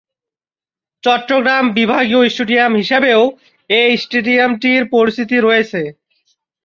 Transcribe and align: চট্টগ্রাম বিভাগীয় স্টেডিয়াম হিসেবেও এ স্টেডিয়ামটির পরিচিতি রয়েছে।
চট্টগ্রাম 1.03 1.65
বিভাগীয় 1.77 2.21
স্টেডিয়াম 2.29 2.71
হিসেবেও 2.81 3.21
এ 3.69 3.81
স্টেডিয়ামটির 4.03 4.83
পরিচিতি 4.93 5.37
রয়েছে। 5.39 5.81